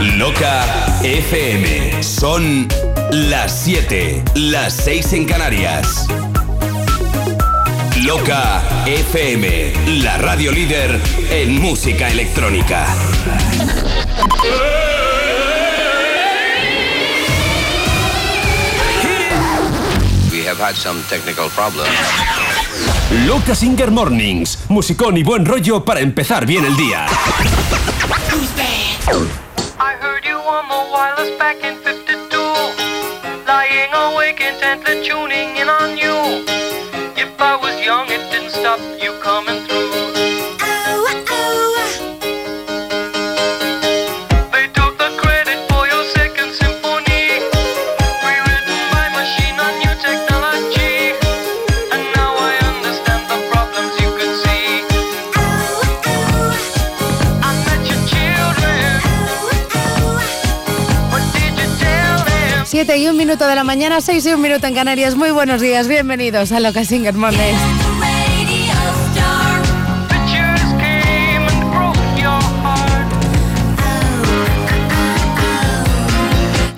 Loca 0.00 0.64
FM. 1.02 2.02
Son 2.02 2.66
las 3.10 3.64
7, 3.64 4.24
las 4.34 4.72
6 4.72 5.12
en 5.12 5.24
Canarias. 5.26 6.06
Loca 8.02 8.62
FM, 8.86 9.74
la 10.02 10.16
radio 10.16 10.52
líder 10.52 10.98
en 11.30 11.60
música 11.60 12.08
electrónica. 12.08 12.86
We 20.32 20.46
have 20.46 20.58
had 20.58 20.76
some 20.76 21.02
technical 21.10 21.50
problems. 21.50 21.90
Loca 23.26 23.54
Singer 23.54 23.90
Mornings, 23.90 24.60
musicón 24.70 25.18
y 25.18 25.22
buen 25.22 25.44
rollo 25.44 25.84
para 25.84 26.00
empezar 26.00 26.46
bien 26.46 26.64
el 26.64 26.76
día. 26.78 27.06
I 30.60 30.62
heard 30.62 30.68
you 30.68 30.76
on 30.76 30.86
the 30.86 30.92
wireless 30.92 31.38
back 31.38 31.64
in 31.64 31.76
52. 31.78 32.36
Lying 33.46 33.92
awake 33.94 34.40
intently 34.40 35.06
tuning 35.06 35.56
in 35.56 35.68
on 35.68 35.96
you. 35.96 36.44
If 37.16 37.40
I 37.40 37.56
was 37.56 37.80
young, 37.84 38.06
it 38.08 38.30
didn't 38.30 38.50
stop 38.50 38.80
you 39.00 39.12
coming 39.22 39.66
through. 39.66 40.09
7 62.90 63.04
y 63.04 63.08
un 63.08 63.16
minuto 63.16 63.46
de 63.46 63.54
la 63.54 63.62
mañana, 63.62 64.00
6 64.00 64.26
y 64.26 64.32
un 64.32 64.40
minuto 64.40 64.66
en 64.66 64.74
Canarias. 64.74 65.14
Muy 65.14 65.30
buenos 65.30 65.60
días, 65.60 65.86
bienvenidos 65.86 66.50
a 66.50 66.58
Loca 66.58 66.84
Singer 66.84 67.14
heart. 67.14 67.46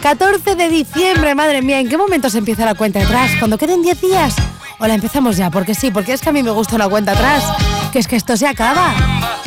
14 0.03 0.55
de 0.55 0.69
diciembre, 0.69 1.35
madre 1.35 1.63
mía, 1.63 1.81
¿en 1.81 1.89
qué 1.89 1.97
momento 1.97 2.29
se 2.29 2.37
empieza 2.37 2.67
la 2.67 2.75
cuenta 2.75 3.01
atrás? 3.01 3.31
¿Cuando 3.39 3.57
queden 3.57 3.81
10 3.81 3.99
días? 4.03 4.35
¿O 4.81 4.87
la 4.87 4.93
empezamos 4.93 5.39
ya? 5.39 5.51
Porque 5.51 5.75
sí, 5.75 5.91
porque 5.91 6.13
es 6.13 6.21
que 6.21 6.29
a 6.29 6.33
mí 6.33 6.43
me 6.43 6.51
gusta 6.51 6.77
una 6.77 6.91
cuenta 6.91 7.13
atrás. 7.13 7.43
Que 7.91 8.01
es 8.01 8.07
que 8.07 8.17
esto 8.17 8.37
se 8.37 8.47
acaba. 8.47 8.93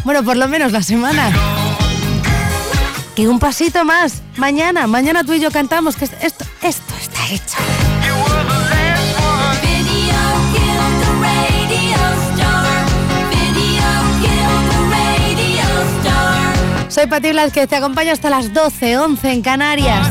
Bueno, 0.03 0.23
por 0.23 0.35
lo 0.35 0.47
menos 0.47 0.72
la 0.72 0.81
semana. 0.81 1.31
Y 3.17 3.27
un 3.27 3.39
pasito 3.39 3.85
más. 3.85 4.21
Mañana, 4.35 4.88
mañana 4.88 5.23
tú 5.23 5.33
y 5.33 5.39
yo 5.39 5.49
cantamos 5.49 5.95
que 5.95 6.05
esto, 6.05 6.45
esto 6.61 6.94
está 7.02 7.27
hecho. 7.30 7.57
Soy 16.89 17.07
Pati 17.07 17.31
que 17.53 17.67
te 17.67 17.75
acompaña 17.75 18.13
hasta 18.13 18.30
las 18.30 18.53
12, 18.53 18.97
11 18.97 19.31
en 19.31 19.41
Canarias. 19.41 20.07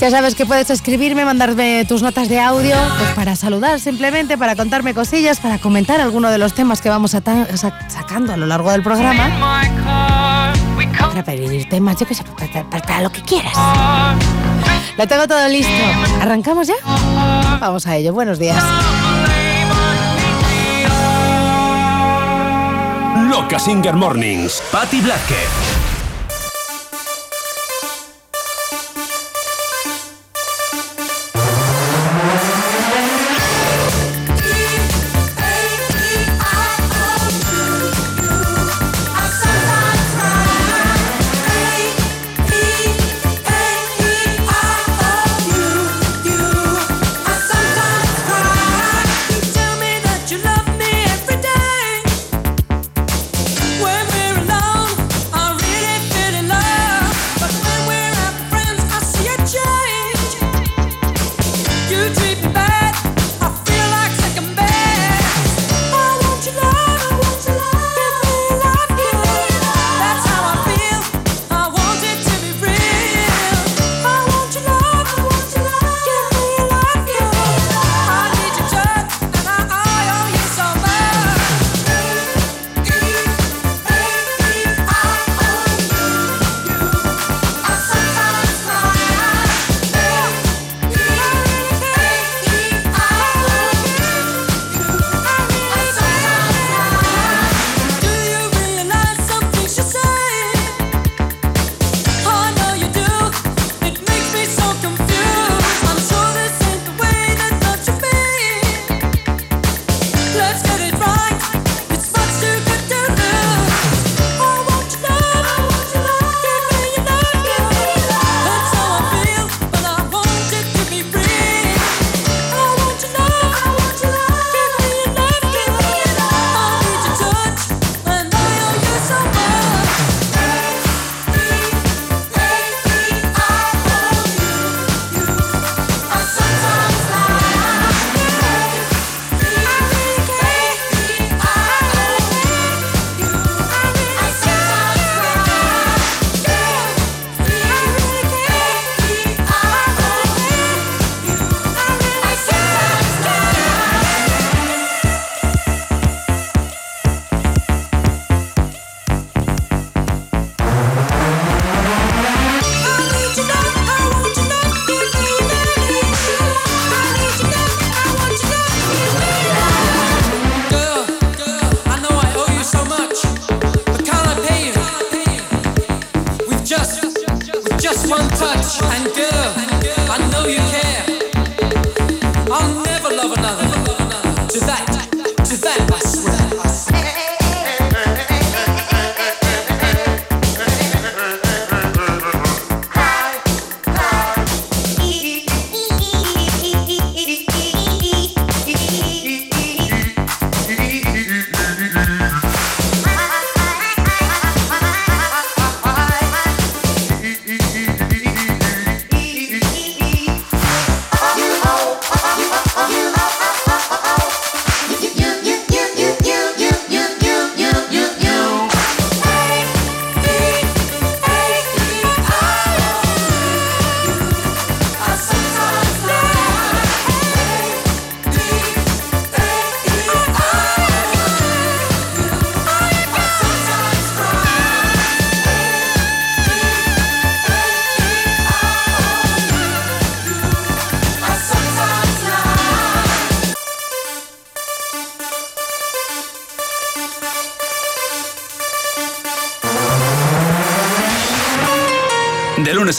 Ya 0.00 0.10
sabes 0.10 0.34
que 0.34 0.44
puedes 0.44 0.68
escribirme, 0.70 1.24
mandarme 1.24 1.84
tus 1.88 2.02
notas 2.02 2.28
de 2.28 2.38
audio 2.38 2.76
pues 2.98 3.10
para 3.14 3.34
saludar 3.34 3.80
simplemente, 3.80 4.36
para 4.36 4.54
contarme 4.54 4.92
cosillas, 4.94 5.40
para 5.40 5.58
comentar 5.58 6.00
alguno 6.00 6.30
de 6.30 6.36
los 6.38 6.52
temas 6.52 6.80
que 6.82 6.90
vamos 6.90 7.14
a 7.14 7.22
sacando 7.88 8.32
a 8.32 8.36
lo 8.36 8.46
largo 8.46 8.70
del 8.72 8.82
programa. 8.82 9.30
Para 10.98 11.24
pedir 11.24 11.66
temas, 11.68 11.96
yo 11.98 12.06
qué 12.06 12.14
sé, 12.14 12.24
para, 12.24 12.68
para- 12.68 12.82
para 12.86 13.00
lo 13.00 13.10
que 13.10 13.22
quieras. 13.22 13.54
Lo 14.98 15.06
tengo 15.08 15.26
todo 15.26 15.48
listo. 15.48 15.72
¿Arrancamos 16.20 16.66
ya? 16.68 16.74
Vamos 17.58 17.86
a 17.86 17.96
ello. 17.96 18.12
Buenos 18.12 18.38
días. 18.38 18.62
Loca 23.30 23.58
Singer 23.58 23.94
Mornings, 23.94 24.62
Patti 24.70 25.00
Blázquez. 25.00 25.75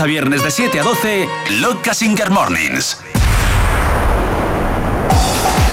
Viernes 0.08 0.42
de 0.42 0.50
7 0.50 0.80
a 0.80 0.84
12, 0.84 1.30
Loca 1.60 1.94
Singer 1.94 2.32
Mornings. 2.32 2.98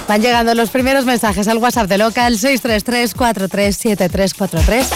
Van 0.09 0.21
llegando 0.21 0.53
los 0.55 0.71
primeros 0.71 1.05
mensajes 1.05 1.47
al 1.47 1.59
WhatsApp 1.59 1.89
de 1.89 1.99
Local 1.99 2.37
633-437343 2.39 4.87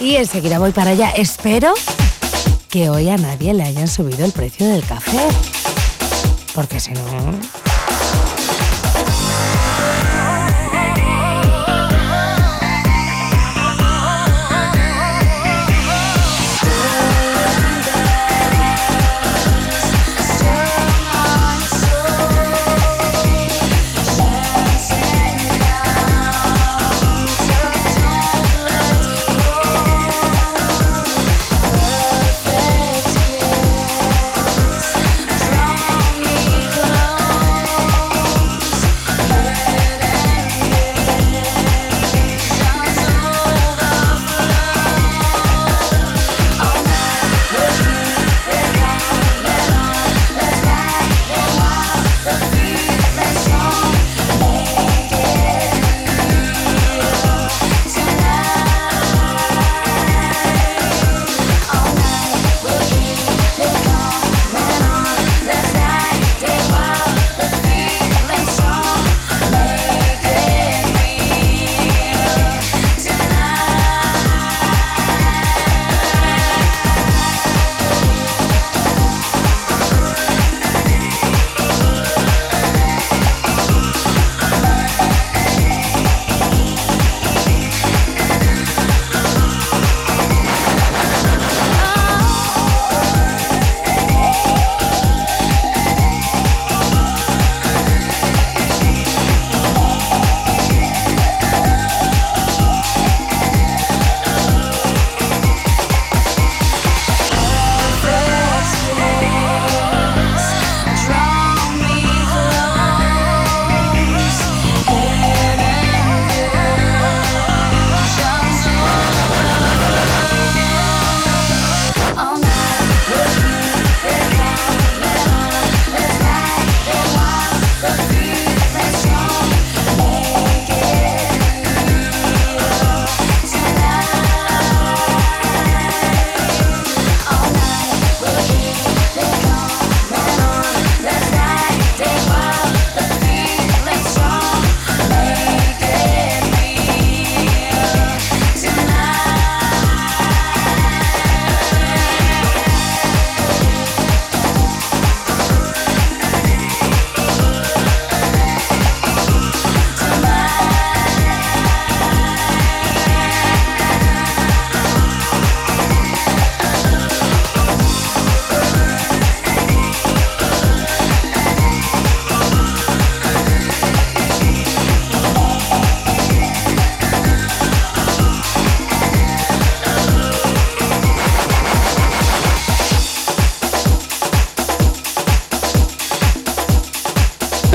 y 0.00 0.16
enseguida 0.16 0.58
voy 0.58 0.72
para 0.72 0.90
allá. 0.90 1.08
Espero 1.16 1.72
que 2.68 2.90
hoy 2.90 3.08
a 3.08 3.16
nadie 3.16 3.54
le 3.54 3.62
hayan 3.64 3.88
subido 3.88 4.26
el 4.26 4.32
precio 4.32 4.68
del 4.68 4.84
café. 4.84 5.20
Porque 6.54 6.78
si 6.78 6.92
no... 6.92 7.61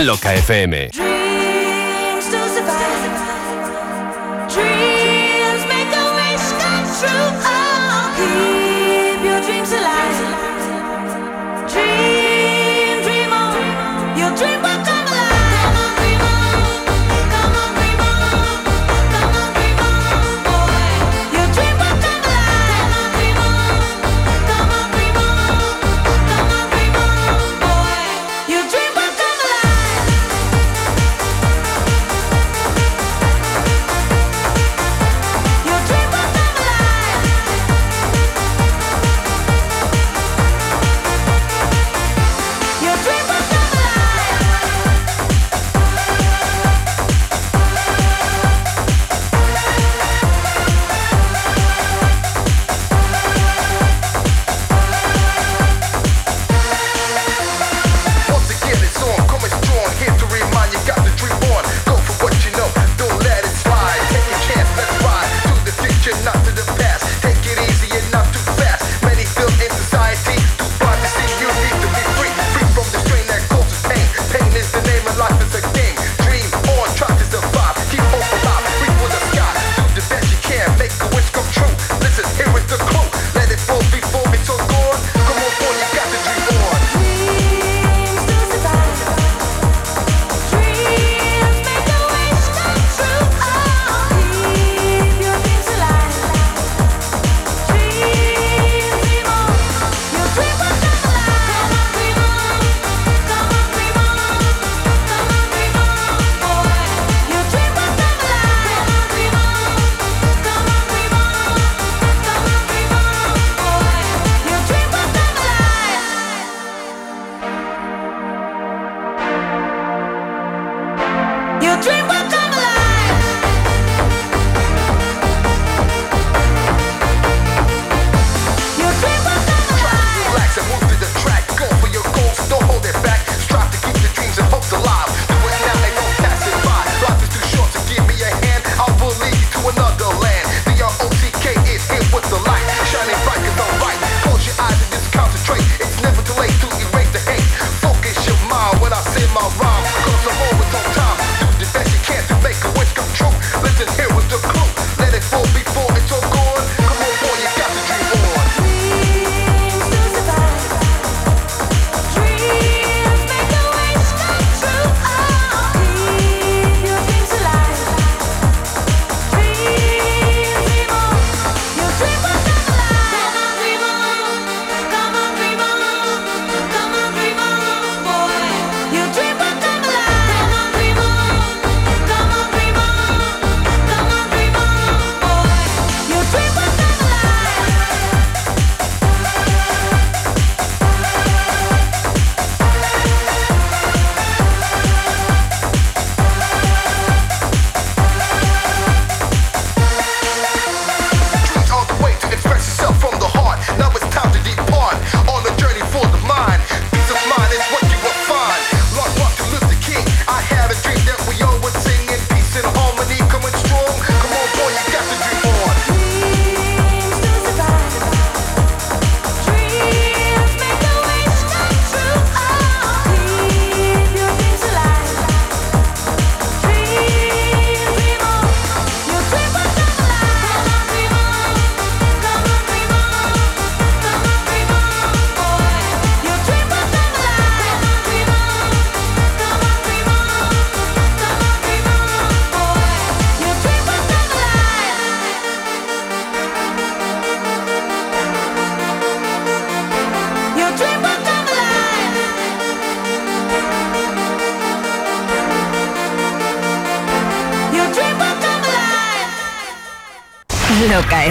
Loca 0.07 0.31
FM. 0.31 1.06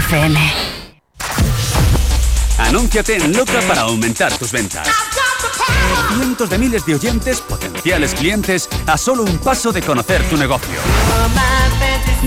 FM. 0.07 0.39
Anúnciate 2.59 3.17
en 3.17 3.37
Loca 3.37 3.61
para 3.67 3.81
aumentar 3.83 4.33
tus 4.39 4.53
ventas. 4.53 4.87
Cientos 6.15 6.49
de 6.49 6.59
miles 6.59 6.87
de 6.87 6.95
oyentes, 6.95 7.41
potenciales 7.41 8.15
clientes, 8.15 8.69
a 8.87 8.97
solo 8.99 9.25
un 9.25 9.39
paso 9.39 9.73
de 9.73 9.83
conocer 9.83 10.23
tu 10.29 10.37
negocio. 10.37 10.79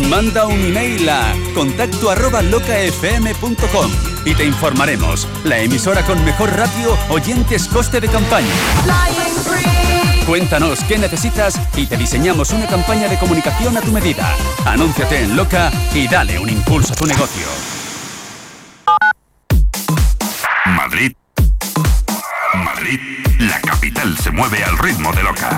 Manda 0.10 0.46
un 0.46 0.60
email 0.60 1.08
a 1.08 1.34
contacto 1.54 2.10
arroba 2.10 2.42
locafm.com 2.42 3.92
y 4.26 4.36
te 4.36 4.44
informaremos. 4.44 5.26
La 5.46 5.60
emisora 5.60 6.06
con 6.06 6.24
mejor 6.26 6.52
ratio, 6.52 6.98
oyentes, 7.10 7.70
coste 7.70 8.02
de 8.02 8.10
campaña. 8.10 8.54
Cuéntanos 10.30 10.84
qué 10.84 11.00
necesitas 11.00 11.60
y 11.76 11.88
te 11.88 11.98
diseñamos 11.98 12.52
una 12.52 12.68
campaña 12.68 13.08
de 13.08 13.18
comunicación 13.18 13.76
a 13.76 13.82
tu 13.82 13.92
medida. 13.92 14.36
Anúnciate 14.64 15.24
en 15.24 15.36
Loca 15.36 15.72
y 15.96 16.08
dale 16.08 16.38
un 16.38 16.50
impulso 16.50 16.94
a 16.94 16.96
tu 16.96 17.08
negocio. 17.08 17.48
De 25.16 25.24
Loca. 25.24 25.58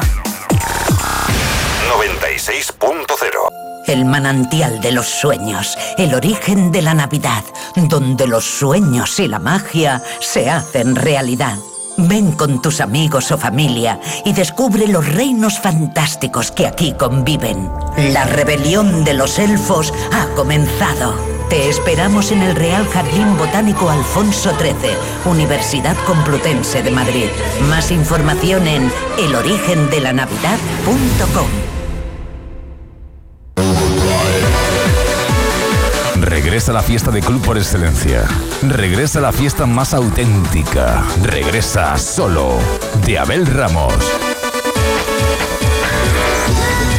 96.0 1.97 3.85
El 3.87 4.05
manantial 4.05 4.79
de 4.81 4.91
los 4.91 5.07
sueños, 5.07 5.77
el 5.97 6.13
origen 6.13 6.71
de 6.71 6.81
la 6.81 6.93
Navidad, 6.93 7.43
donde 7.75 8.27
los 8.27 8.45
sueños 8.45 9.19
y 9.19 9.27
la 9.27 9.39
magia 9.39 10.01
se 10.19 10.49
hacen 10.49 10.95
realidad. 10.95 11.57
Ven 11.97 12.31
con 12.31 12.61
tus 12.61 12.81
amigos 12.81 13.31
o 13.31 13.37
familia 13.37 13.99
y 14.25 14.33
descubre 14.33 14.87
los 14.87 15.07
reinos 15.07 15.59
fantásticos 15.59 16.51
que 16.51 16.67
aquí 16.67 16.93
conviven. 16.93 17.69
La 17.97 18.25
rebelión 18.25 19.03
de 19.03 19.13
los 19.13 19.37
elfos 19.39 19.93
ha 20.13 20.27
comenzado. 20.35 21.30
Te 21.51 21.67
esperamos 21.67 22.31
en 22.31 22.41
el 22.43 22.55
Real 22.55 22.87
Jardín 22.87 23.37
Botánico 23.37 23.89
Alfonso 23.89 24.57
XIII, 24.57 24.95
Universidad 25.25 25.97
Complutense 26.05 26.81
de 26.81 26.91
Madrid. 26.91 27.25
Más 27.67 27.91
información 27.91 28.65
en 28.67 28.89
elorigendelanavidad.com. 29.19 31.47
Regresa 36.21 36.71
la 36.71 36.83
fiesta 36.83 37.11
de 37.11 37.19
club 37.19 37.41
por 37.41 37.57
excelencia. 37.57 38.23
Regresa 38.61 39.19
la 39.19 39.33
fiesta 39.33 39.65
más 39.65 39.93
auténtica. 39.93 41.03
Regresa 41.21 41.97
solo 41.97 42.53
de 43.05 43.19
Abel 43.19 43.45
Ramos. 43.45 44.20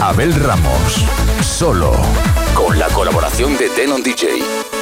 Abel 0.00 0.34
Ramos. 0.34 1.04
Solo 1.40 1.92
Con 2.54 2.78
la 2.78 2.88
colaboración 2.88 3.56
de 3.56 3.68
Denon 3.70 4.02
DJ. 4.02 4.75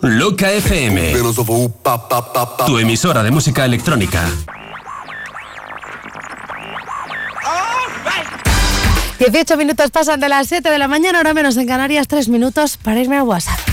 Loca 0.00 0.52
FM. 0.52 1.12
Tu 2.66 2.78
emisora 2.78 3.24
de 3.24 3.32
música 3.32 3.64
electrónica. 3.64 4.28
18 9.18 9.56
minutos 9.56 9.90
pasan 9.90 10.20
de 10.20 10.28
las 10.28 10.46
7 10.46 10.70
de 10.70 10.78
la 10.78 10.86
mañana, 10.86 11.18
ahora 11.18 11.34
menos 11.34 11.56
en 11.56 11.66
Canarias, 11.66 12.06
3 12.06 12.28
minutos 12.28 12.76
para 12.76 13.00
irme 13.00 13.16
al 13.16 13.24
WhatsApp. 13.24 13.67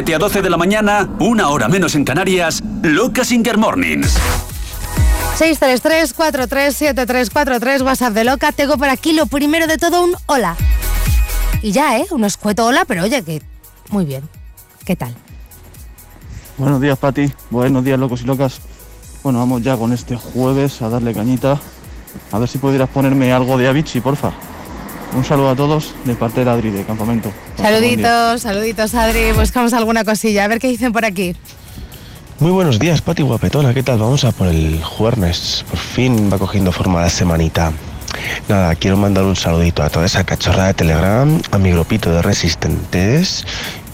7 0.00 0.14
a 0.14 0.18
12 0.18 0.40
de 0.40 0.48
la 0.48 0.56
mañana, 0.56 1.10
una 1.18 1.50
hora 1.50 1.68
menos 1.68 1.94
en 1.94 2.06
Canarias, 2.06 2.62
Loca 2.80 3.22
Singer 3.22 3.58
Mornings. 3.58 4.16
633-437343, 5.38 7.84
WhatsApp 7.84 8.14
de 8.14 8.24
loca. 8.24 8.50
Tengo 8.52 8.78
por 8.78 8.88
aquí 8.88 9.12
lo 9.12 9.26
primero 9.26 9.66
de 9.66 9.76
todo 9.76 10.02
un 10.02 10.14
hola. 10.24 10.56
Y 11.60 11.72
ya, 11.72 11.98
¿eh? 11.98 12.06
Un 12.12 12.24
escueto 12.24 12.64
hola, 12.64 12.86
pero 12.86 13.02
oye, 13.02 13.22
que 13.22 13.42
muy 13.90 14.06
bien. 14.06 14.22
¿Qué 14.86 14.96
tal? 14.96 15.14
Buenos 16.56 16.80
días, 16.80 16.96
Pati. 16.96 17.30
Buenos 17.50 17.84
días, 17.84 17.98
locos 17.98 18.22
y 18.22 18.24
locas. 18.24 18.58
Bueno, 19.22 19.40
vamos 19.40 19.60
ya 19.60 19.76
con 19.76 19.92
este 19.92 20.16
jueves 20.16 20.80
a 20.80 20.88
darle 20.88 21.12
cañita. 21.12 21.60
A 22.32 22.38
ver 22.38 22.48
si 22.48 22.56
pudieras 22.56 22.88
ponerme 22.88 23.34
algo 23.34 23.58
de 23.58 23.68
Avicii, 23.68 24.00
porfa. 24.00 24.32
Un 25.14 25.24
saludo 25.24 25.50
a 25.50 25.56
todos 25.56 25.94
de 26.04 26.14
parte 26.14 26.44
de 26.44 26.50
Adri 26.50 26.70
de 26.70 26.84
Campamento. 26.84 27.32
Saluditos, 27.56 28.42
saluditos, 28.42 28.94
Adri. 28.94 29.32
Buscamos 29.32 29.72
alguna 29.72 30.04
cosilla. 30.04 30.44
A 30.44 30.48
ver 30.48 30.60
qué 30.60 30.68
dicen 30.68 30.92
por 30.92 31.04
aquí. 31.04 31.34
Muy 32.38 32.52
buenos 32.52 32.78
días, 32.78 33.02
Pati 33.02 33.22
Guapetona. 33.22 33.74
¿Qué 33.74 33.82
tal? 33.82 33.98
Vamos 33.98 34.24
a 34.24 34.32
por 34.32 34.46
el 34.46 34.82
jueves. 34.82 35.64
Por 35.68 35.78
fin 35.78 36.30
va 36.32 36.38
cogiendo 36.38 36.72
forma 36.72 37.00
la 37.02 37.10
semanita. 37.10 37.72
Nada, 38.48 38.74
quiero 38.74 38.96
mandar 38.96 39.24
un 39.24 39.36
saludito 39.36 39.82
a 39.82 39.90
toda 39.90 40.06
esa 40.06 40.24
cachorra 40.24 40.66
de 40.66 40.74
Telegram, 40.74 41.40
a 41.50 41.58
mi 41.58 41.70
grupito 41.70 42.10
de 42.10 42.22
resistentes 42.22 43.44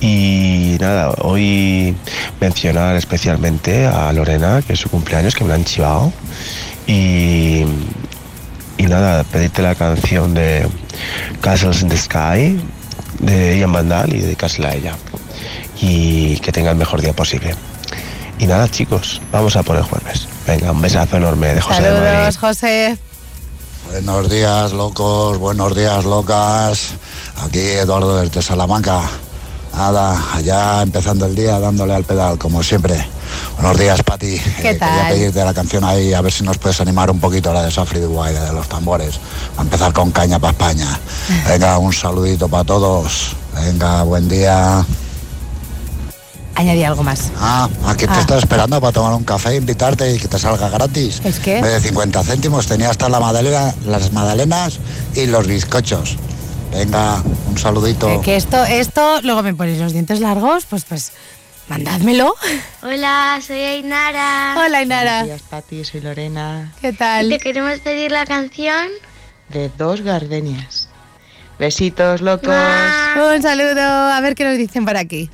y 0.00 0.76
nada, 0.80 1.14
hoy 1.22 1.94
mencionar 2.40 2.96
especialmente 2.96 3.86
a 3.86 4.12
Lorena, 4.12 4.62
que 4.66 4.74
es 4.74 4.80
su 4.80 4.90
cumpleaños, 4.90 5.34
que 5.34 5.44
me 5.44 5.48
la 5.50 5.56
han 5.56 5.64
chivado. 5.64 6.12
Y, 6.86 7.64
y 8.78 8.84
nada, 8.84 9.24
pedirte 9.24 9.62
la 9.62 9.74
canción 9.74 10.34
de 10.34 10.66
Castles 11.40 11.82
in 11.82 11.88
the 11.88 11.96
Sky 11.96 12.60
de 13.20 13.58
Ian 13.58 13.72
Vandal 13.72 14.14
y 14.14 14.20
dedicársela 14.20 14.70
a 14.70 14.74
ella. 14.74 14.96
Y 15.80 16.38
que 16.40 16.52
tenga 16.52 16.70
el 16.70 16.76
mejor 16.76 17.00
día 17.00 17.12
posible. 17.12 17.54
Y 18.38 18.46
nada, 18.46 18.68
chicos, 18.68 19.20
vamos 19.32 19.56
a 19.56 19.62
por 19.62 19.76
el 19.76 19.82
jueves. 19.82 20.28
Venga, 20.46 20.72
un 20.72 20.80
besazo 20.80 21.16
enorme 21.16 21.54
de 21.54 21.60
José 21.60 21.82
de 21.82 21.90
Madrid. 21.90 22.06
Saludos, 22.06 22.36
José. 22.38 22.98
Buenos 23.90 24.28
días, 24.28 24.72
locos, 24.72 25.38
buenos 25.38 25.74
días, 25.74 26.04
locas. 26.04 26.94
Aquí 27.42 27.60
Eduardo 27.60 28.20
desde 28.20 28.42
Salamanca. 28.42 29.02
Nada, 29.74 30.20
allá 30.34 30.82
empezando 30.82 31.26
el 31.26 31.34
día 31.34 31.58
dándole 31.60 31.94
al 31.94 32.04
pedal, 32.04 32.38
como 32.38 32.62
siempre. 32.62 33.06
Buenos 33.60 33.78
días, 33.78 34.02
Pati. 34.02 34.38
¿Qué 34.38 34.62
Quería 34.62 34.78
tal? 34.78 35.08
pedirte 35.12 35.44
la 35.44 35.54
canción 35.54 35.84
ahí, 35.84 36.12
a 36.12 36.20
ver 36.20 36.32
si 36.32 36.44
nos 36.44 36.58
puedes 36.58 36.80
animar 36.80 37.10
un 37.10 37.18
poquito 37.20 37.52
la 37.52 37.62
de 37.62 37.70
Safri 37.70 38.00
Dubai, 38.00 38.34
de 38.34 38.52
los 38.52 38.68
tambores. 38.68 39.18
A 39.56 39.62
empezar 39.62 39.92
con 39.92 40.10
caña 40.12 40.38
para 40.38 40.52
España. 40.52 40.98
Venga, 41.48 41.78
un 41.78 41.92
saludito 41.92 42.48
para 42.48 42.64
todos. 42.64 43.34
Venga, 43.54 44.02
buen 44.02 44.28
día. 44.28 44.84
Añadí 46.54 46.84
algo 46.84 47.02
más. 47.02 47.30
Ah, 47.38 47.68
aquí 47.86 48.06
te 48.06 48.12
Ah. 48.12 48.20
estoy 48.20 48.38
esperando 48.38 48.80
para 48.80 48.92
tomar 48.92 49.12
un 49.12 49.24
café, 49.24 49.56
invitarte 49.56 50.14
y 50.14 50.18
que 50.18 50.26
te 50.28 50.38
salga 50.38 50.68
gratis. 50.70 51.20
¿Es 51.22 51.42
vez 51.44 51.62
de 51.62 51.80
50 51.80 52.22
céntimos 52.24 52.66
tenía 52.66 52.88
hasta 52.90 53.08
la 53.10 53.20
magdalena, 53.20 53.74
las 53.86 54.10
magdalenas 54.12 54.78
y 55.14 55.26
los 55.26 55.46
bizcochos. 55.46 56.16
Venga, 56.72 57.22
un 57.48 57.58
saludito. 57.58 58.08
Eh, 58.08 58.20
que 58.22 58.36
esto, 58.36 58.64
esto, 58.64 59.20
luego 59.22 59.42
me 59.42 59.54
ponéis 59.54 59.78
los 59.78 59.92
dientes 59.92 60.20
largos, 60.20 60.64
pues, 60.68 60.84
pues, 60.86 61.12
mandádmelo. 61.68 62.34
Hola, 62.82 63.40
soy 63.46 63.60
Ainara. 63.60 64.54
Hola, 64.56 64.78
Ainara. 64.78 65.20
Buenos 65.20 65.26
días, 65.26 65.42
Pati, 65.42 65.84
soy 65.84 66.00
Lorena. 66.00 66.72
¿Qué 66.80 66.92
tal? 66.92 67.28
Te 67.28 67.38
queremos 67.38 67.80
pedir 67.80 68.12
la 68.12 68.26
canción. 68.26 68.88
De 69.48 69.68
dos 69.70 70.00
gardenias. 70.02 70.88
Besitos, 71.58 72.20
locos. 72.20 72.48
Un 72.48 73.42
saludo, 73.42 73.80
a 73.80 74.20
ver 74.20 74.34
qué 74.34 74.44
nos 74.44 74.58
dicen 74.58 74.84
por 74.84 74.96
aquí. 74.96 75.30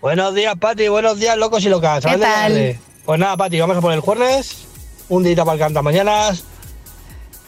Buenos 0.00 0.34
días, 0.34 0.54
Pati. 0.58 0.88
Buenos 0.88 1.18
días, 1.18 1.36
locos 1.36 1.64
y 1.64 1.68
locas. 1.68 2.04
¿Qué 2.04 2.10
¿Sabes 2.10 2.20
de 2.20 2.26
tal? 2.26 2.80
Pues 3.04 3.20
nada, 3.20 3.36
Pati, 3.36 3.60
vamos 3.60 3.76
a 3.76 3.80
por 3.80 3.92
el 3.92 4.00
jueves. 4.00 4.66
Un 5.08 5.22
día 5.22 5.36
para 5.36 5.52
el 5.52 5.58
canta 5.58 5.82
mañanas. 5.82 6.44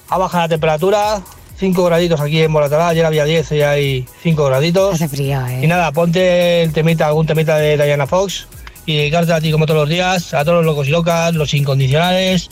Ha 0.08 0.18
bajado 0.18 0.44
la 0.44 0.48
temperatura. 0.48 1.22
5 1.58 1.84
graditos 1.84 2.20
aquí 2.20 2.40
en 2.42 2.50
Moratalá. 2.50 2.88
Ayer 2.88 3.04
había 3.04 3.24
10 3.24 3.52
y 3.52 3.62
hay 3.62 4.06
5 4.22 4.44
graditos. 4.44 4.94
Hace 4.94 5.08
frío, 5.08 5.44
¿eh? 5.46 5.60
Y 5.62 5.66
nada, 5.66 5.90
ponte 5.92 6.62
el 6.62 6.72
temita, 6.72 7.06
algún 7.06 7.26
temita 7.26 7.56
de 7.56 7.76
Diana 7.76 8.06
Fox. 8.06 8.46
Y 8.86 8.96
dedicarte 8.96 9.32
a 9.32 9.40
ti 9.40 9.52
como 9.52 9.66
todos 9.66 9.80
los 9.80 9.88
días, 9.88 10.32
a 10.32 10.44
todos 10.44 10.58
los 10.58 10.64
locos 10.64 10.88
y 10.88 10.90
locas, 10.90 11.34
los 11.34 11.52
incondicionales, 11.52 12.48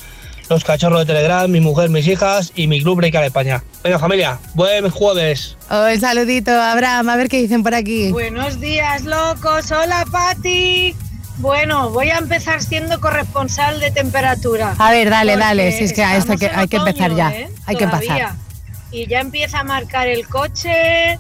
los 0.51 0.65
cachorros 0.65 1.01
de 1.01 1.07
Telegram, 1.07 1.51
mi 1.51 1.61
mujer, 1.61 1.89
mis 1.89 2.07
hijas 2.07 2.53
y 2.55 2.67
mi 2.67 2.83
club 2.83 2.97
Breaker 2.99 3.25
España. 3.25 3.63
Venga, 3.83 3.99
familia, 3.99 4.39
buen 4.55 4.91
jueves. 4.91 5.57
Un 5.71 5.99
saludito, 5.99 6.51
Abraham, 6.51 7.09
a 7.09 7.17
ver 7.17 7.29
qué 7.29 7.41
dicen 7.41 7.63
por 7.63 7.75
aquí. 7.75 8.11
Buenos 8.11 8.61
días, 8.61 9.05
locos. 9.05 9.71
Hola, 9.71 10.05
Pati. 10.11 10.95
Bueno, 11.39 11.91
voy 11.91 12.11
a 12.11 12.19
empezar 12.19 12.63
siendo 12.63 13.01
corresponsal 13.01 13.81
de 13.81 13.91
temperatura. 13.91 14.75
A 14.79 14.91
ver, 14.91 15.09
dale, 15.11 15.37
dale, 15.37 15.73
si 15.73 15.85
es 15.85 15.93
que 15.93 16.03
a 16.03 16.17
esto 16.17 16.33
hay 16.33 16.39
que, 16.39 16.47
en 16.47 16.59
hay 16.59 16.69
que 16.69 16.77
empezar 16.77 17.15
ya. 17.15 17.31
¿eh? 17.31 17.49
Hay 17.67 17.77
que 17.77 17.85
empezar. 17.85 18.46
Y 18.91 19.07
ya 19.07 19.21
empieza 19.21 19.61
a 19.61 19.65
marcar 19.65 20.09
el 20.09 20.27
coche 20.27 21.19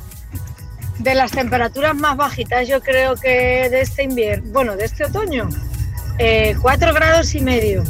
de 0.98 1.14
las 1.14 1.31
temperaturas 1.31 1.94
más 1.94 2.16
bajitas, 2.16 2.66
yo 2.66 2.81
creo 2.81 3.16
que 3.16 3.68
de 3.70 3.81
este 3.81 4.05
invierno, 4.05 4.50
bueno, 4.52 4.76
de 4.76 4.87
este 4.87 5.05
otoño. 5.05 5.48
Eh, 6.18 6.57
cuatro 6.61 6.94
grados 6.94 7.35
y 7.35 7.40
medio. 7.40 7.85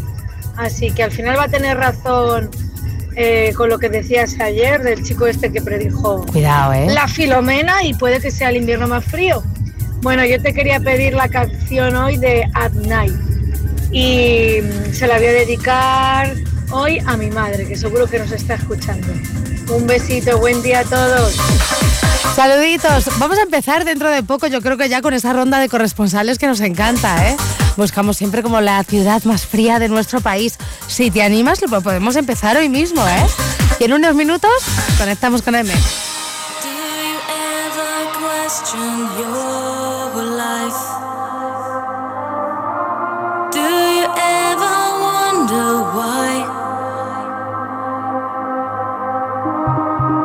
Así 0.56 0.90
que 0.90 1.02
al 1.02 1.12
final 1.12 1.38
va 1.38 1.44
a 1.44 1.48
tener 1.48 1.76
razón 1.76 2.50
eh, 3.14 3.52
con 3.56 3.68
lo 3.68 3.78
que 3.78 3.88
decías 3.88 4.38
ayer 4.40 4.82
del 4.82 5.02
chico 5.02 5.26
este 5.26 5.50
que 5.50 5.62
predijo 5.62 6.26
Cuidado, 6.26 6.74
¿eh? 6.74 6.86
la 6.90 7.08
Filomena 7.08 7.82
y 7.82 7.94
puede 7.94 8.20
que 8.20 8.30
sea 8.30 8.50
el 8.50 8.56
invierno 8.56 8.88
más 8.88 9.04
frío. 9.04 9.42
Bueno, 10.02 10.24
yo 10.24 10.40
te 10.40 10.52
quería 10.52 10.80
pedir 10.80 11.14
la 11.14 11.28
canción 11.28 11.96
hoy 11.96 12.16
de 12.16 12.48
At 12.54 12.72
Night 12.72 13.14
y 13.90 14.60
mm, 14.62 14.92
se 14.92 15.06
la 15.06 15.16
voy 15.16 15.26
a 15.26 15.32
dedicar 15.32 16.34
hoy 16.70 17.00
a 17.06 17.16
mi 17.16 17.30
madre, 17.30 17.66
que 17.66 17.76
seguro 17.76 18.06
que 18.06 18.18
nos 18.18 18.32
está 18.32 18.54
escuchando. 18.54 19.08
Un 19.68 19.86
besito, 19.86 20.38
buen 20.38 20.62
día 20.62 20.80
a 20.80 20.84
todos. 20.84 21.34
Saluditos. 22.34 23.18
Vamos 23.18 23.38
a 23.38 23.42
empezar 23.42 23.84
dentro 23.84 24.10
de 24.10 24.22
poco, 24.22 24.46
yo 24.46 24.60
creo 24.60 24.76
que 24.76 24.88
ya 24.88 25.02
con 25.02 25.14
esa 25.14 25.32
ronda 25.32 25.58
de 25.58 25.68
corresponsales 25.68 26.38
que 26.38 26.46
nos 26.46 26.60
encanta, 26.60 27.28
¿eh? 27.28 27.36
Buscamos 27.76 28.16
siempre 28.16 28.42
como 28.42 28.60
la 28.60 28.82
ciudad 28.84 29.22
más 29.24 29.46
fría 29.46 29.78
de 29.78 29.88
nuestro 29.88 30.20
país. 30.20 30.56
Si 30.86 31.10
te 31.10 31.22
animas, 31.22 31.60
lo 31.62 31.80
podemos 31.80 32.16
empezar 32.16 32.56
hoy 32.56 32.68
mismo, 32.68 33.06
¿eh? 33.06 33.26
Y 33.80 33.84
en 33.84 33.92
unos 33.94 34.14
minutos 34.14 34.50
conectamos 34.98 35.42
con 35.42 35.54
M. 35.54 35.72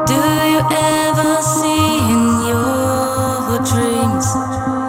Do 0.08 0.22
you 0.54 0.62
ever 0.72 1.42
see 1.42 1.98
in 2.14 2.24
your 2.50 3.60
dreams 3.64 4.81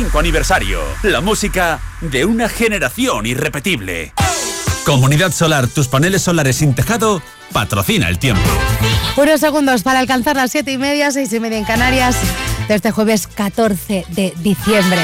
25 0.00 0.18
aniversario. 0.18 0.80
La 1.02 1.20
música 1.20 1.78
de 2.00 2.24
una 2.24 2.48
generación 2.48 3.26
irrepetible. 3.26 4.14
Comunidad 4.86 5.30
Solar, 5.30 5.66
tus 5.66 5.88
paneles 5.88 6.22
solares 6.22 6.56
sin 6.56 6.74
tejado, 6.74 7.22
patrocina 7.52 8.08
el 8.08 8.18
tiempo. 8.18 8.48
Unos 9.18 9.40
segundos 9.40 9.82
para 9.82 9.98
alcanzar 9.98 10.36
las 10.36 10.52
siete 10.52 10.72
y 10.72 10.78
media, 10.78 11.10
seis 11.10 11.30
y 11.34 11.40
media 11.40 11.58
en 11.58 11.64
Canarias, 11.64 12.16
de 12.66 12.76
este 12.76 12.92
jueves 12.92 13.26
14 13.26 14.06
de 14.08 14.32
diciembre. 14.38 15.00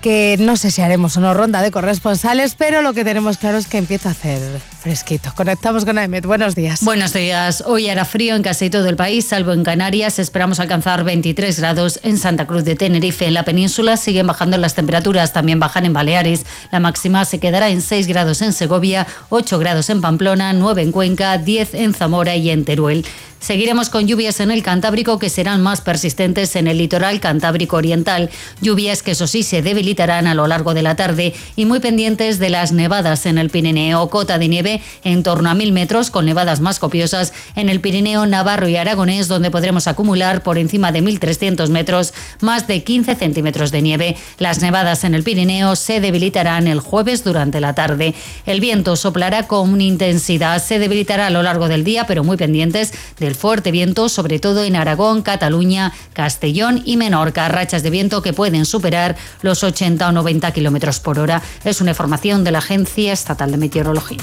Que 0.00 0.36
no 0.40 0.56
sé 0.56 0.72
si 0.72 0.82
haremos 0.82 1.16
o 1.16 1.20
no 1.20 1.32
ronda 1.32 1.62
de 1.62 1.70
corresponsales, 1.70 2.56
pero 2.56 2.82
lo 2.82 2.92
que 2.92 3.04
tenemos 3.04 3.38
claro 3.38 3.58
es 3.58 3.68
que 3.68 3.78
empieza 3.78 4.08
a 4.08 4.12
hacer 4.12 4.40
fresquito. 4.84 5.32
Conectamos 5.34 5.86
con 5.86 5.96
Ahmed. 5.96 6.26
Buenos 6.26 6.54
días. 6.54 6.84
Buenos 6.84 7.14
días. 7.14 7.64
Hoy 7.66 7.88
hará 7.88 8.04
frío 8.04 8.36
en 8.36 8.42
casi 8.42 8.68
todo 8.68 8.86
el 8.86 8.96
país, 8.96 9.24
salvo 9.24 9.52
en 9.52 9.64
Canarias. 9.64 10.18
Esperamos 10.18 10.60
alcanzar 10.60 11.04
23 11.04 11.58
grados 11.58 12.00
en 12.02 12.18
Santa 12.18 12.46
Cruz 12.46 12.64
de 12.64 12.76
Tenerife. 12.76 13.26
En 13.26 13.32
la 13.32 13.44
península 13.44 13.96
siguen 13.96 14.26
bajando 14.26 14.58
las 14.58 14.74
temperaturas, 14.74 15.32
también 15.32 15.58
bajan 15.58 15.86
en 15.86 15.94
Baleares. 15.94 16.44
La 16.70 16.80
máxima 16.80 17.24
se 17.24 17.40
quedará 17.40 17.70
en 17.70 17.80
6 17.80 18.06
grados 18.06 18.42
en 18.42 18.52
Segovia, 18.52 19.06
8 19.30 19.58
grados 19.58 19.88
en 19.88 20.02
Pamplona, 20.02 20.52
9 20.52 20.82
en 20.82 20.92
Cuenca, 20.92 21.38
10 21.38 21.72
en 21.72 21.94
Zamora 21.94 22.36
y 22.36 22.50
en 22.50 22.66
Teruel. 22.66 23.06
Seguiremos 23.44 23.90
con 23.90 24.06
lluvias 24.06 24.40
en 24.40 24.50
el 24.50 24.62
Cantábrico 24.62 25.18
que 25.18 25.28
serán 25.28 25.62
más 25.62 25.82
persistentes 25.82 26.56
en 26.56 26.66
el 26.66 26.78
litoral 26.78 27.20
Cantábrico 27.20 27.76
Oriental. 27.76 28.30
Lluvias 28.62 29.02
que 29.02 29.10
eso 29.10 29.26
sí 29.26 29.42
se 29.42 29.60
debilitarán 29.60 30.26
a 30.26 30.34
lo 30.34 30.46
largo 30.46 30.72
de 30.72 30.80
la 30.80 30.96
tarde 30.96 31.34
y 31.54 31.66
muy 31.66 31.78
pendientes 31.80 32.38
de 32.38 32.48
las 32.48 32.72
nevadas 32.72 33.26
en 33.26 33.36
el 33.36 33.50
Pirineo. 33.50 34.08
Cota 34.08 34.38
de 34.38 34.48
nieve 34.48 34.73
en 35.04 35.22
torno 35.22 35.50
a 35.50 35.54
1000 35.54 35.72
metros 35.72 36.10
con 36.10 36.26
nevadas 36.26 36.60
más 36.60 36.78
copiosas 36.78 37.32
en 37.56 37.68
el 37.68 37.80
Pirineo 37.80 38.26
Navarro 38.26 38.68
y 38.68 38.76
Aragonés 38.76 39.28
donde 39.28 39.50
podremos 39.50 39.86
acumular 39.86 40.42
por 40.42 40.58
encima 40.58 40.92
de 40.92 41.02
1300 41.02 41.70
metros 41.70 42.14
más 42.40 42.66
de 42.66 42.82
15 42.84 43.14
centímetros 43.14 43.70
de 43.70 43.82
nieve. 43.82 44.16
Las 44.38 44.60
nevadas 44.60 45.04
en 45.04 45.14
el 45.14 45.22
Pirineo 45.22 45.76
se 45.76 46.00
debilitarán 46.00 46.66
el 46.66 46.80
jueves 46.80 47.24
durante 47.24 47.60
la 47.60 47.74
tarde. 47.74 48.14
El 48.46 48.60
viento 48.60 48.96
soplará 48.96 49.46
con 49.46 49.80
intensidad, 49.80 50.62
se 50.62 50.78
debilitará 50.78 51.26
a 51.26 51.30
lo 51.30 51.42
largo 51.42 51.68
del 51.68 51.84
día 51.84 52.06
pero 52.06 52.24
muy 52.24 52.36
pendientes 52.36 52.92
del 53.18 53.34
fuerte 53.34 53.70
viento, 53.70 54.08
sobre 54.08 54.38
todo 54.38 54.64
en 54.64 54.76
Aragón, 54.76 55.22
Cataluña, 55.22 55.92
Castellón 56.12 56.82
y 56.84 56.96
Menorca. 56.96 57.48
Rachas 57.48 57.82
de 57.82 57.90
viento 57.90 58.22
que 58.22 58.32
pueden 58.32 58.66
superar 58.66 59.16
los 59.42 59.62
80 59.62 60.08
o 60.08 60.12
90 60.12 60.52
kilómetros 60.52 61.00
por 61.00 61.18
hora. 61.18 61.42
Es 61.64 61.80
una 61.80 61.90
información 61.90 62.44
de 62.44 62.52
la 62.52 62.58
Agencia 62.58 63.12
Estatal 63.12 63.50
de 63.50 63.56
Meteorología. 63.56 64.18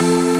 you 0.00 0.33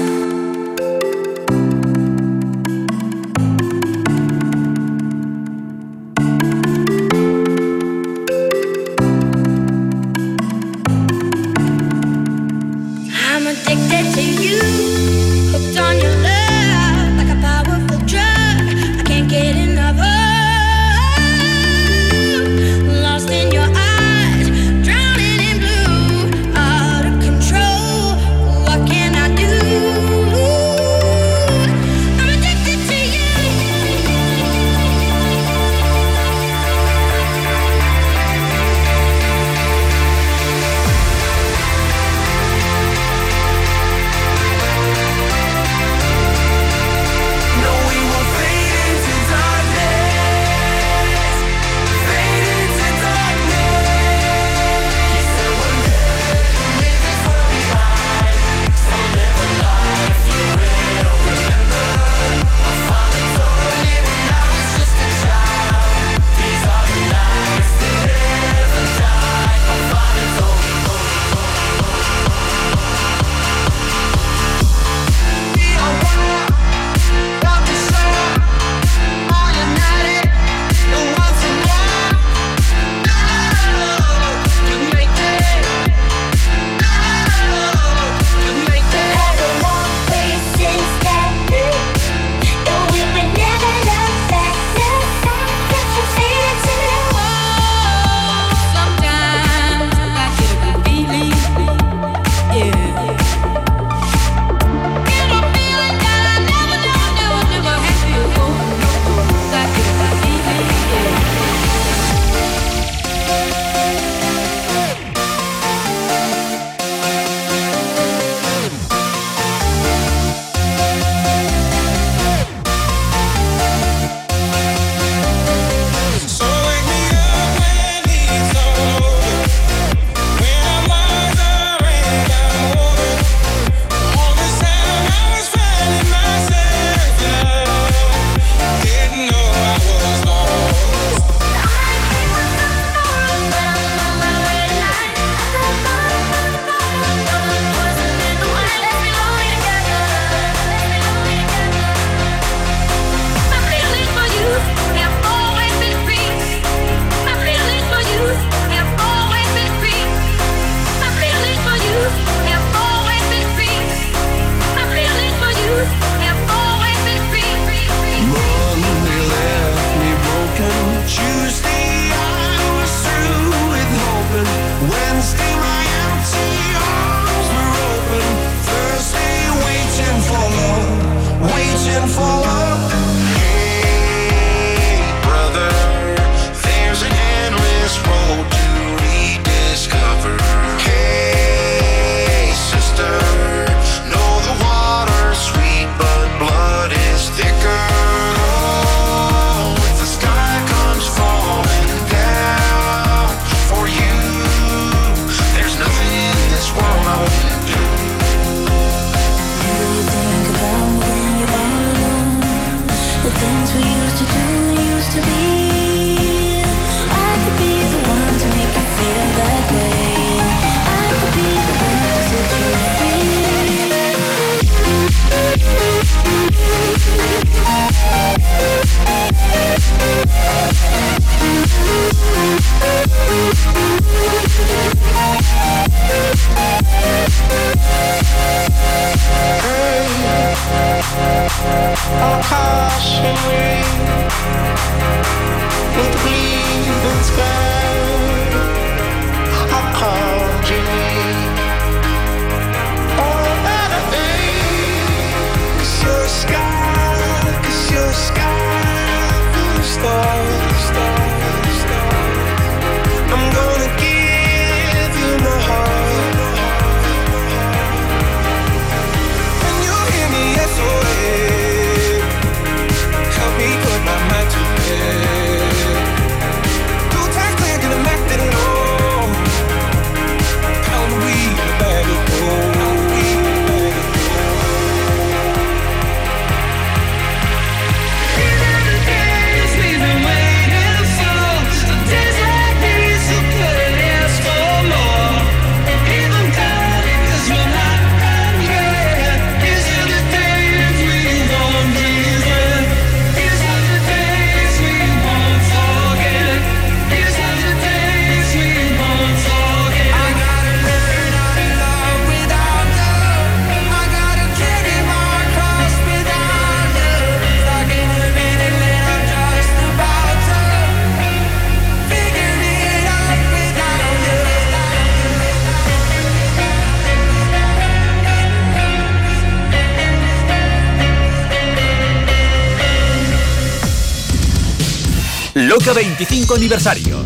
125 335.95 336.55
aniversario. 336.55 337.23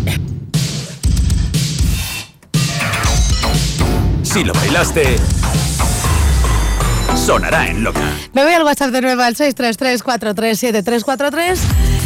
Si 4.22 4.44
lo 4.44 4.54
bailaste, 4.54 5.16
sonará 7.16 7.68
en 7.68 7.84
loca. 7.84 8.14
Me 8.34 8.44
voy 8.44 8.54
al 8.54 8.62
WhatsApp 8.62 8.92
de 8.92 9.02
nuevo 9.02 9.24
al 9.24 9.34
633437343 9.34 11.58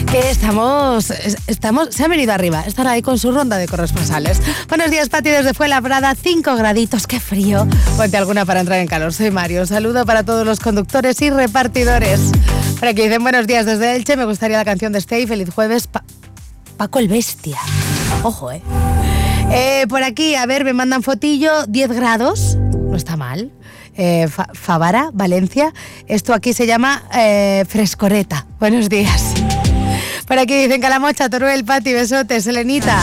que 0.09 0.29
estamos, 0.29 1.11
estamos, 1.47 1.89
se 1.91 2.05
han 2.05 2.11
venido 2.11 2.31
arriba, 2.31 2.63
están 2.65 2.87
ahí 2.87 3.01
con 3.01 3.19
su 3.19 3.33
ronda 3.33 3.57
de 3.57 3.67
corresponsales. 3.67 4.41
Buenos 4.69 4.89
días, 4.89 5.09
Pati, 5.09 5.31
desde 5.31 5.53
Fuenlabrada, 5.53 6.15
5 6.15 6.55
graditos, 6.55 7.07
qué 7.07 7.19
frío. 7.19 7.67
Ponte 7.97 8.15
alguna 8.15 8.45
para 8.45 8.61
entrar 8.61 8.79
en 8.79 8.87
calor. 8.87 9.11
Soy 9.11 9.31
Mario, 9.31 9.65
saludo 9.65 10.05
para 10.05 10.23
todos 10.23 10.45
los 10.45 10.61
conductores 10.61 11.21
y 11.21 11.29
repartidores. 11.29 12.31
Para 12.79 12.93
que 12.93 13.03
dicen 13.03 13.21
buenos 13.21 13.47
días 13.47 13.65
desde 13.65 13.97
Elche, 13.97 14.15
me 14.15 14.23
gustaría 14.23 14.55
la 14.55 14.63
canción 14.63 14.93
de 14.93 14.99
Stay, 14.99 15.27
feliz 15.27 15.49
jueves, 15.53 15.89
Paco 16.83 16.99
el 16.99 17.07
Bestia. 17.07 17.55
Ojo, 18.23 18.51
eh. 18.51 18.61
Eh, 19.53 19.85
por 19.87 20.03
aquí, 20.03 20.35
a 20.35 20.45
ver, 20.45 20.65
me 20.65 20.73
mandan 20.73 21.01
fotillo, 21.01 21.65
10 21.65 21.93
grados, 21.93 22.57
no 22.57 22.97
está 22.97 23.15
mal. 23.15 23.53
Eh, 23.95 24.27
Fa- 24.27 24.49
Favara, 24.53 25.09
Valencia. 25.13 25.73
Esto 26.07 26.33
aquí 26.33 26.51
se 26.51 26.67
llama 26.67 27.01
eh, 27.15 27.63
frescoreta. 27.69 28.45
Buenos 28.59 28.89
días. 28.89 29.33
Por 30.27 30.37
aquí 30.37 30.55
dicen 30.63 30.81
Calamocha, 30.81 31.29
Toruel, 31.29 31.63
Pati, 31.63 31.93
besotes, 31.93 32.45
Elenita. 32.47 33.01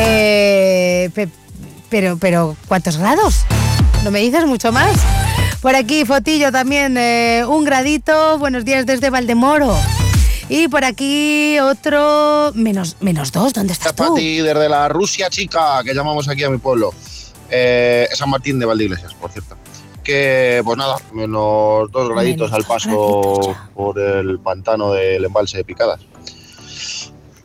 Eh, 0.00 1.10
pe- 1.14 1.28
pero, 1.90 2.16
pero, 2.18 2.56
¿cuántos 2.66 2.96
grados? 2.96 3.42
¿No 4.02 4.10
me 4.10 4.18
dices 4.18 4.46
mucho 4.46 4.72
más? 4.72 4.96
Por 5.62 5.76
aquí, 5.76 6.04
fotillo 6.04 6.50
también, 6.50 6.98
un 7.46 7.64
gradito. 7.64 8.36
Buenos 8.40 8.64
días 8.64 8.84
desde 8.84 9.10
Valdemoro. 9.10 9.76
Y 10.52 10.66
por 10.66 10.84
aquí 10.84 11.60
otro 11.60 12.50
menos, 12.56 12.96
menos 12.98 13.30
dos. 13.30 13.52
¿Dónde 13.52 13.72
estás 13.72 13.94
tú? 13.94 14.02
Pati, 14.02 14.38
desde 14.40 14.68
la 14.68 14.88
Rusia 14.88 15.30
chica, 15.30 15.80
que 15.84 15.94
llamamos 15.94 16.28
aquí 16.28 16.42
a 16.42 16.50
mi 16.50 16.58
pueblo. 16.58 16.92
Eh, 17.48 18.08
San 18.12 18.28
Martín 18.28 18.58
de 18.58 18.66
Valdeiglesias, 18.66 19.14
por 19.14 19.30
cierto. 19.30 19.56
Que, 20.02 20.60
pues 20.64 20.76
nada, 20.76 20.96
menos 21.12 21.88
dos 21.92 22.08
graditos 22.08 22.52
al 22.52 22.64
paso 22.64 23.56
por 23.74 23.96
el 24.00 24.40
pantano 24.40 24.92
del 24.92 25.24
embalse 25.24 25.58
de 25.58 25.64
Picadas. 25.64 26.00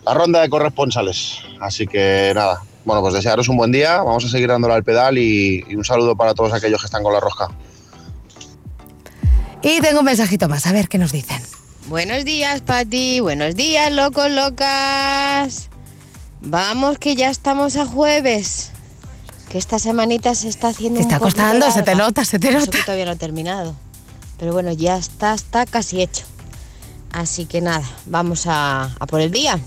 La 0.04 0.16
ronda 0.16 0.42
de 0.42 0.50
corresponsales. 0.50 1.42
Así 1.62 1.86
que 1.86 2.32
nada, 2.34 2.64
bueno, 2.86 3.04
pues 3.04 3.14
desearos 3.14 3.48
un 3.50 3.58
buen 3.58 3.72
día. 3.72 3.98
Vamos 3.98 4.26
a 4.26 4.30
seguir 4.30 4.50
dándole 4.50 4.74
al 4.74 4.84
pedal 4.84 5.20
y, 5.20 5.64
y 5.70 5.76
un 5.76 5.86
saludo 5.86 6.16
para 6.16 6.34
todos 6.34 6.54
aquellos 6.54 6.82
que 6.82 6.88
están 6.88 7.04
con 7.04 7.14
la 7.14 7.20
rosca. 7.20 7.50
Y 9.62 9.80
tengo 9.80 10.00
un 10.00 10.06
mensajito 10.06 10.50
más, 10.50 10.66
a 10.66 10.72
ver 10.72 10.88
qué 10.88 10.98
nos 10.98 11.12
dicen. 11.12 11.44
Buenos 11.88 12.26
días, 12.26 12.62
Pati. 12.62 13.20
Buenos 13.20 13.56
días, 13.56 13.92
locos, 13.92 14.32
locas. 14.32 15.70
Vamos, 16.42 16.98
que 16.98 17.16
ya 17.16 17.30
estamos 17.30 17.76
a 17.76 17.86
jueves. 17.86 18.72
Que 19.50 19.60
esta 19.60 19.78
semanita 19.78 20.34
se 20.34 20.48
está 20.50 20.70
haciendo 20.70 20.98
Te 20.98 21.04
está 21.04 21.16
un 21.18 21.22
costando, 21.22 21.70
se 21.72 21.84
te 21.84 21.96
nota, 21.96 22.26
se 22.26 22.40
te 22.40 22.52
nota. 22.52 22.72
que 22.72 22.84
todavía 22.84 23.06
no 23.06 23.12
he 23.12 23.16
terminado. 23.18 23.76
Pero 24.40 24.52
bueno, 24.52 24.72
ya 24.72 24.98
está, 24.98 25.34
está 25.34 25.66
casi 25.66 26.02
hecho. 26.02 26.24
Así 27.12 27.46
que 27.46 27.62
nada, 27.62 27.88
vamos 28.08 28.48
a, 28.48 28.96
a 29.00 29.06
por 29.06 29.22
el 29.22 29.32
día. 29.32 29.60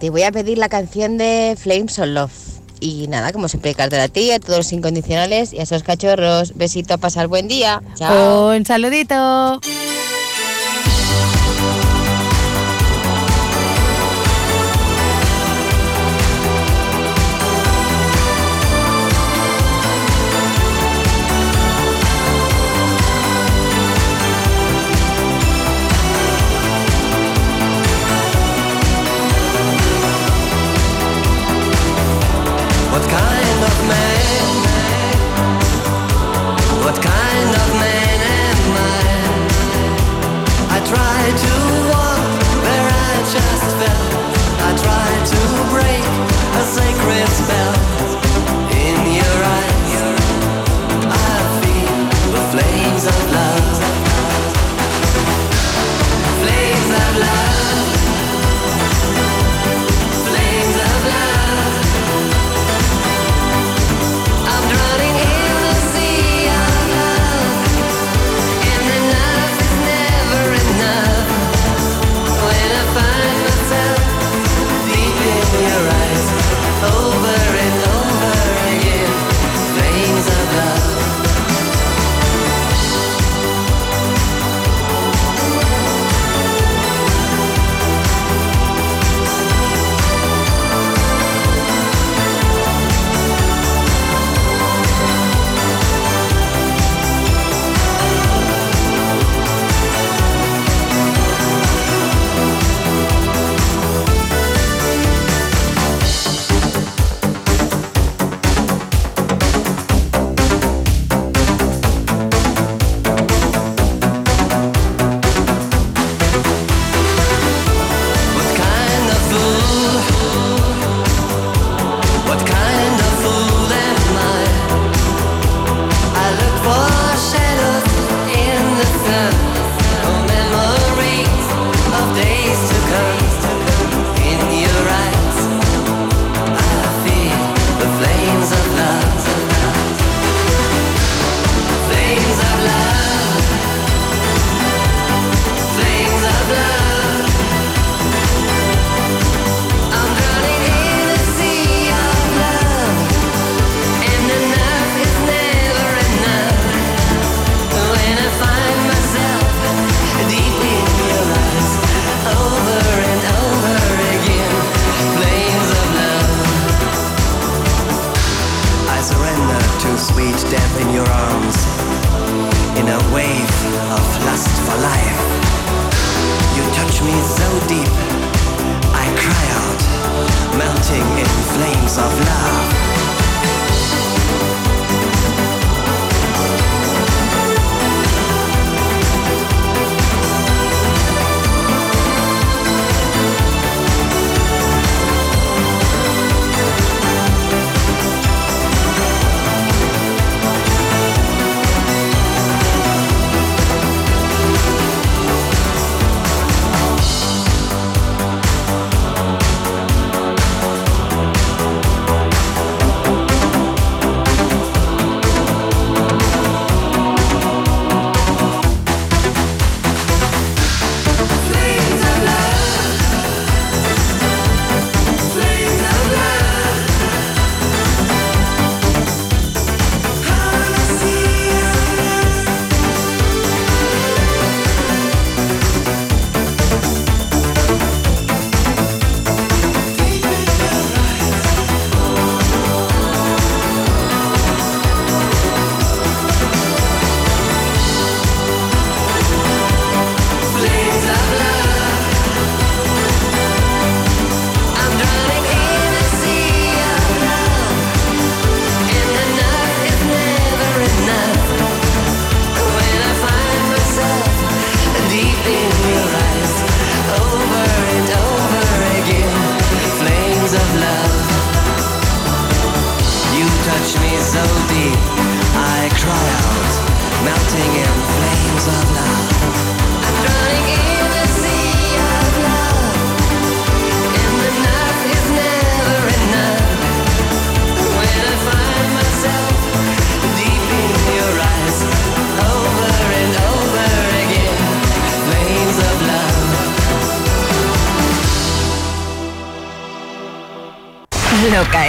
Te 0.00 0.10
voy 0.10 0.22
a 0.22 0.30
pedir 0.30 0.58
la 0.58 0.68
canción 0.68 1.16
de 1.16 1.56
Flames 1.58 1.98
of 1.98 2.06
Love. 2.06 2.32
Y 2.80 3.08
nada, 3.08 3.32
como 3.32 3.48
siempre, 3.48 3.74
cartera 3.74 4.04
a 4.04 4.08
ti, 4.08 4.30
a 4.30 4.38
todos 4.38 4.58
los 4.58 4.72
incondicionales 4.72 5.52
y 5.52 5.58
a 5.58 5.62
esos 5.62 5.82
cachorros. 5.82 6.54
Besito 6.54 6.94
a 6.94 6.98
pasar 6.98 7.26
buen 7.26 7.48
día. 7.48 7.82
Chao. 7.96 8.50
Un 8.54 8.64
saludito. 8.64 9.60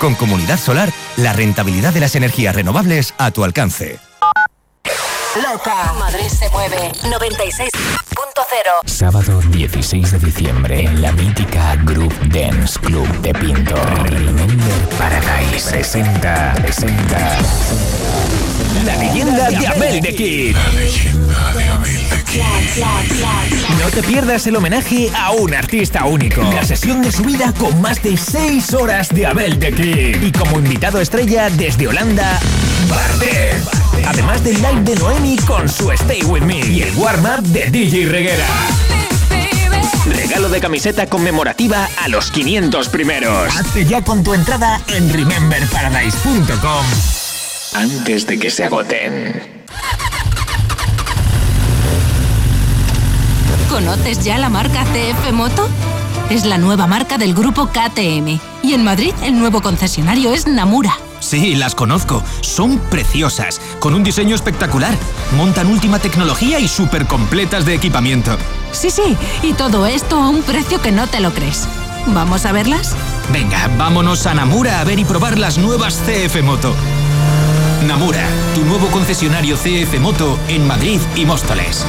Con 0.00 0.14
Comunidad 0.14 0.58
Solar, 0.58 0.90
la 1.18 1.34
rentabilidad 1.34 1.92
de 1.92 2.00
las 2.00 2.14
energías 2.14 2.56
renovables 2.56 3.12
a 3.18 3.30
tu 3.32 3.44
alcance. 3.44 3.98
Loca. 5.36 5.92
Madrid 5.98 6.26
se 6.26 6.48
mueve. 6.48 6.90
96.0. 7.02 7.68
Sábado 8.86 9.42
16 9.50 10.12
de 10.12 10.18
diciembre 10.18 10.84
en 10.84 11.02
la 11.02 11.12
mítica 11.12 11.76
Group 11.84 12.14
Dance 12.32 12.80
Club 12.80 13.06
de 13.20 13.34
Pinto. 13.34 13.76
Remember 14.04 14.88
Paradise 14.98 15.70
presenta, 15.70 16.54
presenta 16.54 17.38
La 18.84 18.96
leyenda 18.96 19.50
de 19.50 19.66
Abel 19.66 20.00
de 20.00 20.14
Kid. 20.14 20.56
No 23.78 23.90
te 23.90 24.02
pierdas 24.02 24.46
el 24.46 24.56
homenaje 24.56 25.10
a 25.14 25.32
un 25.32 25.54
artista 25.54 26.04
único. 26.06 26.42
La 26.42 26.64
sesión 26.64 27.02
de 27.02 27.12
su 27.12 27.24
vida 27.24 27.52
con 27.58 27.80
más 27.80 28.02
de 28.02 28.16
6 28.16 28.74
horas 28.74 29.08
de 29.10 29.26
Abel 29.26 29.58
de 29.58 29.72
Kid. 29.72 30.22
Y 30.22 30.32
como 30.32 30.58
invitado 30.58 31.00
estrella 31.00 31.50
desde 31.50 31.88
Holanda, 31.88 32.38
Bardet. 32.88 33.62
Además 34.06 34.42
del 34.44 34.56
live 34.56 34.82
de 34.82 34.94
Noemi 34.96 35.36
con 35.38 35.68
su 35.68 35.90
Stay 35.92 36.22
With 36.22 36.42
Me. 36.42 36.60
Y 36.60 36.82
el 36.82 36.96
warm-up 36.96 37.42
de 37.42 37.70
DJ 37.70 38.06
Reguera. 38.06 38.46
Regalo 40.06 40.48
de 40.48 40.60
camiseta 40.60 41.06
conmemorativa 41.06 41.88
a 42.02 42.08
los 42.08 42.30
500 42.30 42.88
primeros. 42.88 43.54
Hazte 43.56 43.84
ya 43.84 44.02
con 44.02 44.22
tu 44.22 44.32
entrada 44.32 44.80
en 44.88 45.12
rememberparadise.com. 45.12 47.19
Antes 47.74 48.26
de 48.26 48.38
que 48.38 48.50
se 48.50 48.64
agoten. 48.64 49.42
¿Conoces 53.68 54.24
ya 54.24 54.38
la 54.38 54.48
marca 54.48 54.84
CF 54.84 55.32
Moto? 55.32 55.68
Es 56.30 56.44
la 56.44 56.58
nueva 56.58 56.86
marca 56.88 57.16
del 57.16 57.32
grupo 57.32 57.68
KTM. 57.68 58.40
Y 58.62 58.74
en 58.74 58.82
Madrid 58.82 59.14
el 59.22 59.38
nuevo 59.38 59.62
concesionario 59.62 60.32
es 60.32 60.46
Namura. 60.46 60.96
Sí, 61.20 61.54
las 61.54 61.74
conozco. 61.76 62.22
Son 62.40 62.78
preciosas, 62.78 63.60
con 63.78 63.94
un 63.94 64.02
diseño 64.02 64.34
espectacular. 64.34 64.96
Montan 65.36 65.68
última 65.68 66.00
tecnología 66.00 66.58
y 66.58 66.66
súper 66.66 67.06
completas 67.06 67.64
de 67.64 67.74
equipamiento. 67.74 68.36
Sí, 68.72 68.90
sí, 68.90 69.16
y 69.42 69.52
todo 69.52 69.86
esto 69.86 70.16
a 70.16 70.28
un 70.28 70.42
precio 70.42 70.82
que 70.82 70.90
no 70.90 71.06
te 71.06 71.20
lo 71.20 71.32
crees. 71.32 71.68
¿Vamos 72.08 72.46
a 72.46 72.52
verlas? 72.52 72.96
Venga, 73.32 73.70
vámonos 73.78 74.26
a 74.26 74.34
Namura 74.34 74.80
a 74.80 74.84
ver 74.84 74.98
y 74.98 75.04
probar 75.04 75.38
las 75.38 75.58
nuevas 75.58 76.00
CF 76.06 76.42
Moto. 76.42 76.74
Namura, 77.86 78.28
tu 78.54 78.64
nuevo 78.64 78.88
concesionario 78.88 79.56
CF 79.56 79.98
Moto 80.00 80.38
en 80.48 80.66
Madrid 80.66 81.00
y 81.16 81.24
Móstoles. 81.24 81.86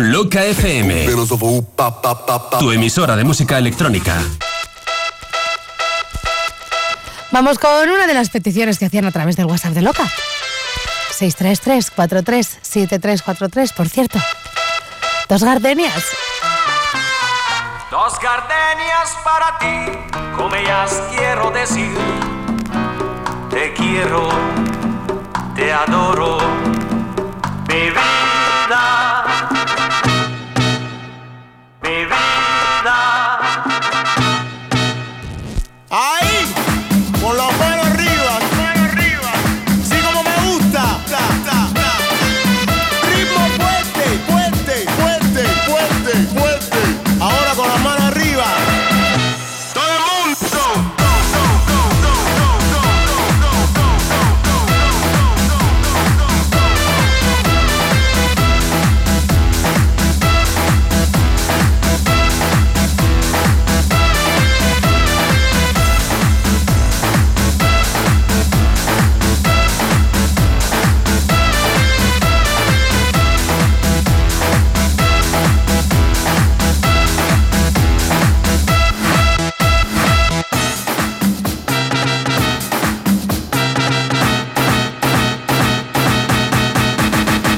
Loca 0.00 0.44
FM. 0.44 1.08
Tu 2.60 2.70
emisora 2.70 3.16
de 3.16 3.24
música 3.24 3.58
electrónica. 3.58 4.14
Vamos 7.32 7.58
con 7.58 7.88
una 7.88 8.06
de 8.06 8.14
las 8.14 8.30
peticiones 8.30 8.78
que 8.78 8.86
hacían 8.86 9.06
a 9.06 9.10
través 9.10 9.34
del 9.34 9.46
WhatsApp 9.46 9.72
de 9.72 9.82
Loca. 9.82 10.04
633-43-7343, 11.18 13.74
por 13.74 13.88
cierto. 13.88 14.20
Dos 15.28 15.42
gardenias. 15.42 16.04
Dos 17.90 18.20
gardenias 18.20 19.16
para 19.24 19.58
ti, 19.58 19.98
como 20.36 20.54
ellas 20.54 21.02
quiero 21.10 21.50
decir. 21.50 21.98
Te 23.50 23.74
quiero, 23.74 24.28
te 25.56 25.72
adoro, 25.72 26.38
mi 27.66 27.90